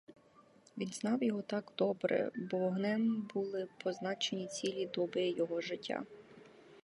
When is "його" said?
1.23-1.41, 5.29-5.61